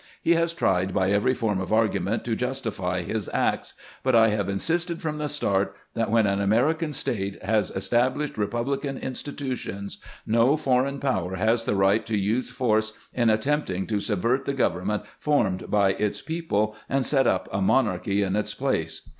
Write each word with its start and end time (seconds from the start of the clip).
He 0.23 0.33
has 0.33 0.51
tried 0.51 0.95
by 0.95 1.11
every 1.11 1.35
form 1.35 1.61
of 1.61 1.71
argument 1.71 2.25
to 2.25 2.35
justify 2.35 3.03
his 3.03 3.29
acts; 3.31 3.75
but 4.01 4.15
I 4.15 4.29
have 4.29 4.49
insisted 4.49 4.99
from 4.99 5.19
the 5.19 5.29
start 5.29 5.75
that 5.93 6.09
when 6.09 6.25
an 6.25 6.41
American 6.41 6.91
state 6.91 7.39
has 7.43 7.69
established 7.69 8.35
republican 8.35 8.97
institutions, 8.97 9.99
no 10.25 10.57
foreign 10.57 10.97
power 10.99 11.35
has 11.35 11.65
the 11.65 11.75
right 11.75 12.03
to 12.07 12.17
use 12.17 12.49
force 12.49 12.93
in 13.13 13.29
attempt 13.29 13.69
ing 13.69 13.85
to 13.85 13.99
subvert 13.99 14.45
the 14.45 14.53
government 14.55 15.03
formed 15.19 15.69
by 15.69 15.89
its 15.91 16.19
people 16.19 16.75
and 16.89 17.05
set 17.05 17.27
up 17.27 17.47
a 17.53 17.61
monarchy 17.61 18.23
in 18.23 18.35
its 18.35 18.55
place. 18.55 19.03